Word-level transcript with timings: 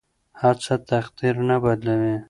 هڅه 0.41 0.75
تقدیر 0.89 1.35
نه 1.47 1.55
بدلوي. 1.63 2.15